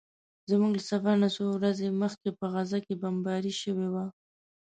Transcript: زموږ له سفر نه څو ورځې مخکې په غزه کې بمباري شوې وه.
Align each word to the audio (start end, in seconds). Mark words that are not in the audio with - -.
زموږ 0.49 0.71
له 0.77 0.81
سفر 0.91 1.15
نه 1.23 1.29
څو 1.35 1.43
ورځې 1.57 1.87
مخکې 2.01 2.29
په 2.39 2.45
غزه 2.53 2.79
کې 2.85 2.93
بمباري 3.01 3.53
شوې 3.61 3.87
وه. 3.93 4.05